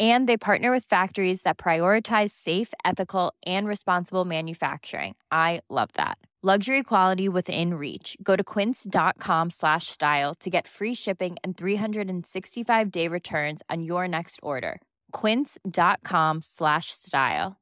[0.00, 5.14] and they partner with factories that prioritize safe ethical and responsible manufacturing.
[5.30, 6.18] I love that.
[6.42, 8.18] Luxury quality within reach.
[8.22, 14.06] Go to quince.com slash style to get free shipping and 365 day returns on your
[14.06, 14.82] next order.
[15.12, 17.56] quince.com slash style.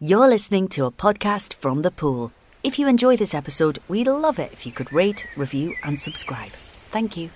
[0.00, 2.32] You're listening to a podcast from the pool.
[2.64, 6.50] If you enjoy this episode we'd love it if you could rate review and subscribe.
[6.50, 7.30] Thank you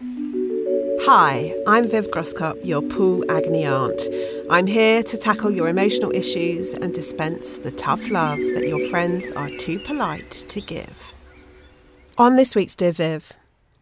[0.00, 4.02] Hi, I'm Viv Groskop, your pool agony aunt.
[4.50, 9.30] I'm here to tackle your emotional issues and dispense the tough love that your friends
[9.32, 11.12] are too polite to give.
[12.18, 13.34] On this week's Dear Viv,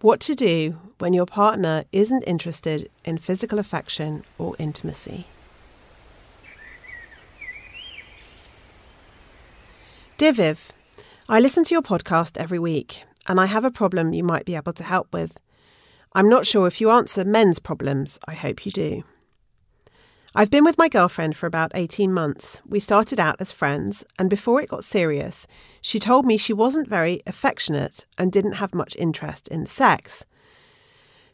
[0.03, 5.27] what to do when your partner isn't interested in physical affection or intimacy.
[10.19, 10.73] Dear Viv,
[11.29, 14.57] I listen to your podcast every week, and I have a problem you might be
[14.57, 15.39] able to help with.
[16.15, 18.19] I'm not sure if you answer men's problems.
[18.29, 19.05] I hope you do.
[20.35, 22.63] I've been with my girlfriend for about 18 months.
[22.67, 25.47] We started out as friends, and before it got serious,
[25.81, 30.25] she told me she wasn't very affectionate and didn't have much interest in sex.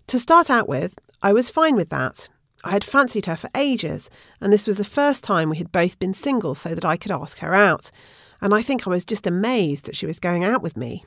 [0.09, 2.29] To start out with, I was fine with that.
[2.65, 4.11] I had fancied her for ages,
[4.41, 7.13] and this was the first time we had both been single so that I could
[7.13, 7.93] ask her out,
[8.41, 11.05] and I think I was just amazed that she was going out with me.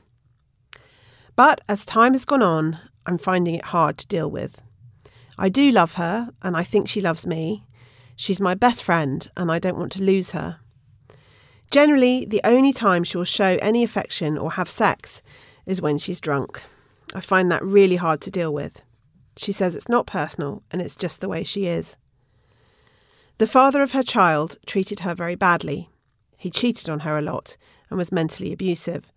[1.36, 4.62] But as time has gone on, I'm finding it hard to deal with.
[5.38, 7.66] I do love her, and I think she loves me.
[8.16, 10.60] She's my best friend, and I don't want to lose her.
[11.72, 15.24] Generally, the only time she will show any affection or have sex
[15.66, 16.62] is when she's drunk.
[17.16, 18.82] I find that really hard to deal with.
[19.38, 21.96] She says it's not personal and it's just the way she is.
[23.38, 25.90] The father of her child treated her very badly.
[26.38, 27.58] He cheated on her a lot
[27.90, 29.12] and was mentally abusive.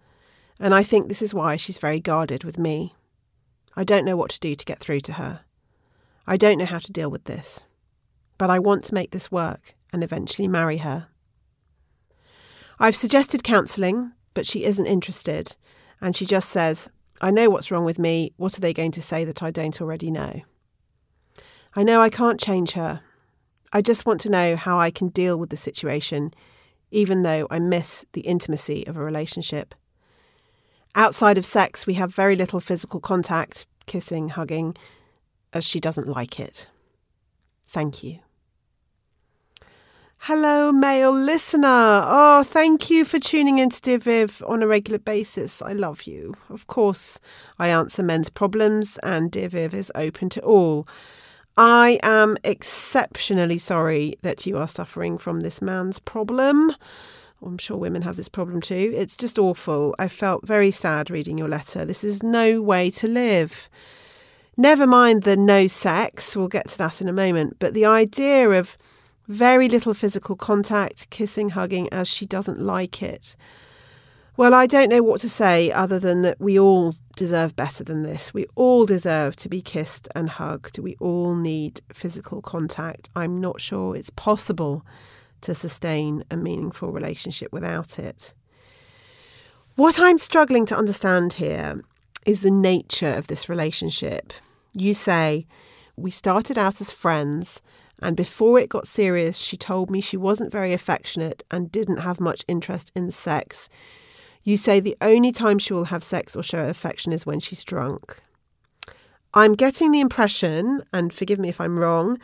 [0.60, 2.94] And I think this is why she's very guarded with me.
[3.76, 5.40] I don't know what to do to get through to her.
[6.26, 7.64] I don't know how to deal with this.
[8.38, 11.08] But I want to make this work and eventually marry her.
[12.78, 15.54] I've suggested counselling, but she isn't interested,
[16.00, 16.90] and she just says,
[17.20, 18.32] I know what's wrong with me.
[18.36, 20.42] What are they going to say that I don't already know?
[21.76, 23.00] I know I can't change her.
[23.72, 26.34] I just want to know how I can deal with the situation,
[26.90, 29.74] even though I miss the intimacy of a relationship.
[30.94, 34.76] Outside of sex, we have very little physical contact, kissing, hugging,
[35.52, 36.68] as she doesn't like it.
[37.66, 38.20] Thank you.
[40.18, 41.68] Hello, male listener.
[41.68, 45.60] Oh, thank you for tuning in to Dear Viv on a regular basis.
[45.60, 46.34] I love you.
[46.48, 47.20] Of course,
[47.58, 50.88] I answer men's problems, and Dear Viv is open to all.
[51.58, 56.74] I am exceptionally sorry that you are suffering from this man's problem.
[57.44, 58.92] I'm sure women have this problem too.
[58.94, 59.94] It's just awful.
[59.98, 61.84] I felt very sad reading your letter.
[61.84, 63.68] This is no way to live.
[64.56, 68.48] Never mind the no sex, we'll get to that in a moment, but the idea
[68.50, 68.78] of
[69.26, 73.34] very little physical contact, kissing, hugging, as she doesn't like it.
[74.36, 78.02] Well, I don't know what to say other than that we all deserve better than
[78.02, 78.34] this.
[78.34, 80.78] We all deserve to be kissed and hugged.
[80.78, 83.10] We all need physical contact.
[83.14, 84.84] I'm not sure it's possible
[85.44, 88.34] to sustain a meaningful relationship without it.
[89.76, 91.82] What I'm struggling to understand here
[92.26, 94.32] is the nature of this relationship.
[94.72, 95.46] You say,
[95.96, 97.60] We started out as friends,
[98.00, 102.20] and before it got serious, she told me she wasn't very affectionate and didn't have
[102.20, 103.68] much interest in sex.
[104.42, 107.64] You say the only time she will have sex or show affection is when she's
[107.64, 108.20] drunk.
[109.32, 112.18] I'm getting the impression, and forgive me if I'm wrong,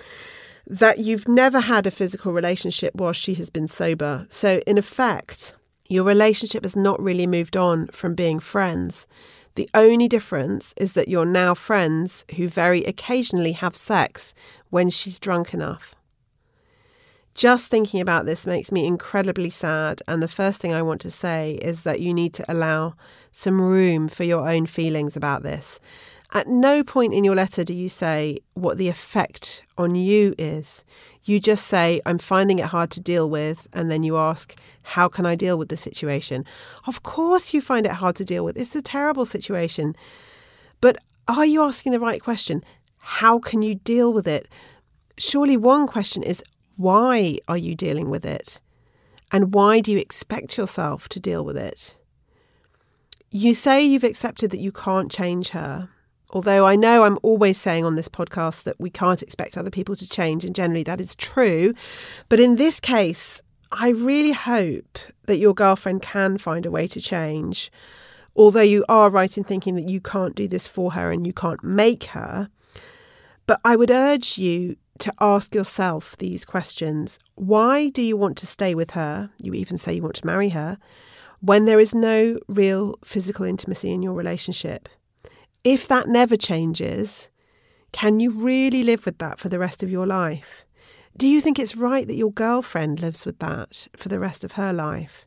[0.71, 4.27] that you've never had a physical relationship while she has been sober.
[4.29, 5.53] So, in effect,
[5.89, 9.09] your relationship has not really moved on from being friends.
[9.57, 14.33] The only difference is that you're now friends who very occasionally have sex
[14.71, 15.97] when she's drunk enough.
[17.41, 21.11] Just thinking about this makes me incredibly sad, and the first thing I want to
[21.11, 22.97] say is that you need to allow
[23.33, 25.81] some room for your own feelings about this.
[26.35, 30.85] At no point in your letter do you say what the effect on you is.
[31.25, 35.09] You just say, I'm finding it hard to deal with, and then you ask, How
[35.09, 36.45] can I deal with the situation?
[36.87, 38.59] Of course, you find it hard to deal with.
[38.59, 39.97] It's a terrible situation.
[40.83, 42.63] But are you asking the right question?
[42.99, 44.47] How can you deal with it?
[45.17, 46.45] Surely one question is,
[46.81, 48.61] Why are you dealing with it?
[49.31, 51.97] And why do you expect yourself to deal with it?
[53.31, 55.91] You say you've accepted that you can't change her,
[56.33, 59.97] Although I know I'm always saying on this podcast that we can't expect other people
[59.97, 61.75] to change, and generally that is true.
[62.29, 63.43] But in this case,
[63.73, 67.73] I really hope that your girlfriend can find a way to change.
[68.37, 71.33] Although you are right in thinking that you can't do this for her and you
[71.33, 72.49] can't make her.
[73.47, 78.47] But I would urge you to ask yourself these questions Why do you want to
[78.47, 79.31] stay with her?
[79.43, 80.79] You even say you want to marry her
[81.41, 84.89] when there is no real physical intimacy in your relationship.
[85.65, 87.31] If that never changes,
[87.93, 90.65] can you really live with that for the rest of your life?
[91.17, 94.53] Do you think it's right that your girlfriend lives with that for the rest of
[94.53, 95.27] her life?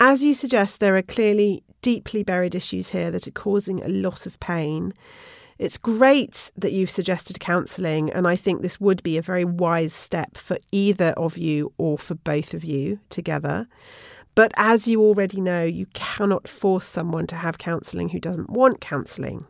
[0.00, 4.26] As you suggest, there are clearly deeply buried issues here that are causing a lot
[4.26, 4.92] of pain.
[5.58, 9.92] It's great that you've suggested counselling, and I think this would be a very wise
[9.92, 13.68] step for either of you or for both of you together.
[14.34, 18.80] But as you already know, you cannot force someone to have counselling who doesn't want
[18.80, 19.46] counselling.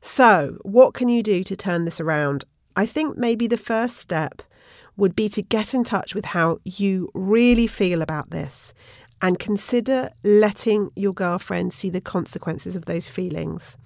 [0.00, 2.44] So, what can you do to turn this around?
[2.76, 4.42] I think maybe the first step
[4.96, 8.74] would be to get in touch with how you really feel about this
[9.20, 13.76] and consider letting your girlfriend see the consequences of those feelings.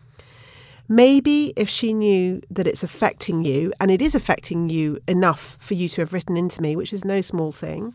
[0.88, 5.74] Maybe if she knew that it's affecting you, and it is affecting you enough for
[5.74, 7.94] you to have written into me, which is no small thing,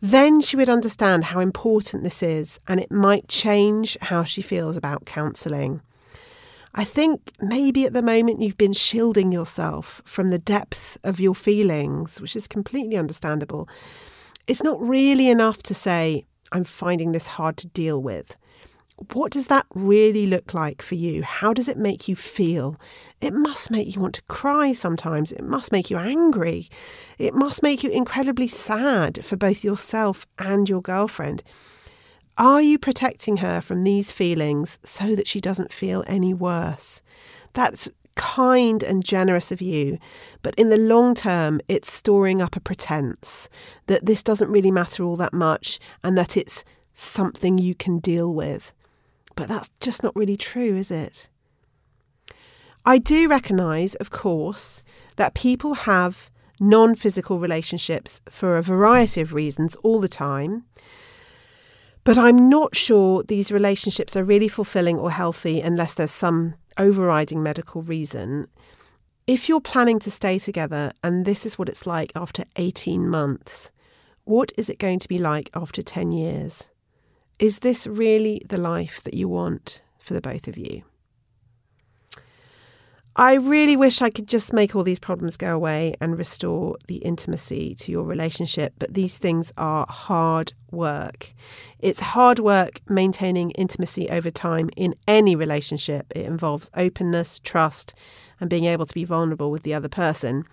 [0.00, 4.76] then she would understand how important this is and it might change how she feels
[4.76, 5.80] about counselling.
[6.74, 11.36] I think maybe at the moment you've been shielding yourself from the depth of your
[11.36, 13.68] feelings, which is completely understandable.
[14.48, 18.36] It's not really enough to say, I'm finding this hard to deal with
[19.12, 21.22] what does that really look like for you?
[21.22, 22.76] How does it make you feel?
[23.20, 25.32] It must make you want to cry sometimes.
[25.32, 26.68] It must make you angry.
[27.18, 31.42] It must make you incredibly sad for both yourself and your girlfriend.
[32.38, 37.02] Are you protecting her from these feelings so that she doesn't feel any worse?
[37.52, 39.98] That's kind and generous of you,
[40.42, 43.48] but in the long term, it's storing up a pretense
[43.86, 46.64] that this doesn't really matter all that much and that it's
[46.94, 48.72] something you can deal with.
[49.36, 51.28] But that's just not really true, is it?
[52.84, 54.82] I do recognise, of course,
[55.16, 60.64] that people have non physical relationships for a variety of reasons all the time.
[62.04, 67.42] But I'm not sure these relationships are really fulfilling or healthy unless there's some overriding
[67.42, 68.48] medical reason.
[69.26, 73.70] If you're planning to stay together and this is what it's like after 18 months,
[74.24, 76.68] what is it going to be like after 10 years?
[77.42, 80.84] Is this really the life that you want for the both of you?
[83.16, 86.98] I really wish I could just make all these problems go away and restore the
[86.98, 91.32] intimacy to your relationship, but these things are hard work.
[91.80, 96.12] It's hard work maintaining intimacy over time in any relationship.
[96.14, 97.92] It involves openness, trust,
[98.38, 100.44] and being able to be vulnerable with the other person.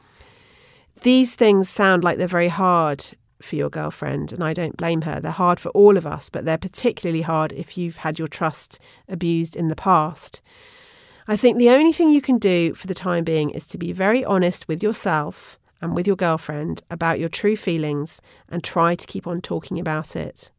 [1.04, 3.06] These things sound like they're very hard
[3.42, 5.20] for your girlfriend, and I don't blame her.
[5.20, 8.80] They're hard for all of us, but they're particularly hard if you've had your trust
[9.08, 10.42] abused in the past.
[11.28, 13.92] I think the only thing you can do for the time being is to be
[13.92, 19.08] very honest with yourself and with your girlfriend about your true feelings and try to
[19.08, 20.52] keep on talking about it.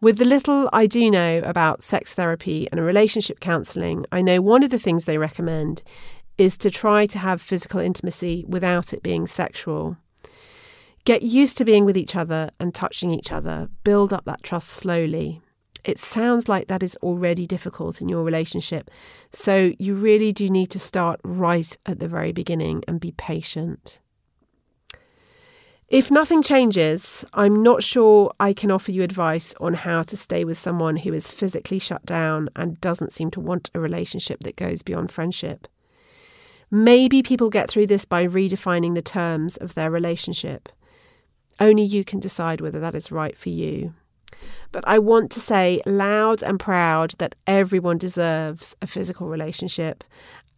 [0.00, 4.64] With the little I do know about sex therapy and relationship counselling, I know one
[4.64, 5.84] of the things they recommend
[6.36, 9.96] is to try to have physical intimacy without it being sexual.
[11.04, 13.68] Get used to being with each other and touching each other.
[13.82, 15.42] Build up that trust slowly.
[15.84, 18.88] It sounds like that is already difficult in your relationship.
[19.32, 23.98] So you really do need to start right at the very beginning and be patient.
[25.88, 30.44] If nothing changes, I'm not sure I can offer you advice on how to stay
[30.44, 34.56] with someone who is physically shut down and doesn't seem to want a relationship that
[34.56, 35.66] goes beyond friendship.
[36.70, 40.70] Maybe people get through this by redefining the terms of their relationship.
[41.60, 43.94] Only you can decide whether that is right for you.
[44.72, 50.02] But I want to say loud and proud that everyone deserves a physical relationship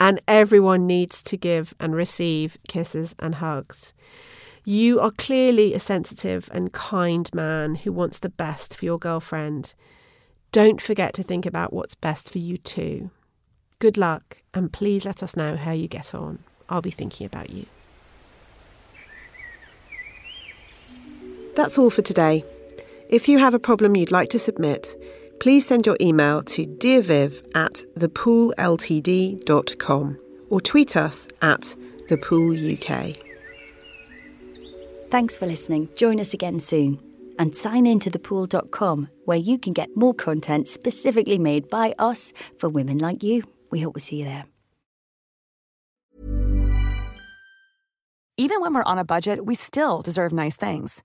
[0.00, 3.94] and everyone needs to give and receive kisses and hugs.
[4.64, 9.74] You are clearly a sensitive and kind man who wants the best for your girlfriend.
[10.52, 13.10] Don't forget to think about what's best for you too.
[13.78, 16.38] Good luck, and please let us know how you get on.
[16.68, 17.66] I'll be thinking about you.
[21.54, 22.44] That's all for today.
[23.08, 24.96] If you have a problem you'd like to submit,
[25.40, 30.18] please send your email to dearviv at thepoolltd.com
[30.50, 31.76] or tweet us at
[32.08, 33.20] thepooluk.
[35.08, 35.88] Thanks for listening.
[35.94, 36.98] Join us again soon.
[37.38, 42.32] And sign in to thepool.com where you can get more content specifically made by us
[42.58, 43.44] for women like you.
[43.70, 44.44] We hope we see you there.
[48.36, 51.04] Even when we're on a budget, we still deserve nice things.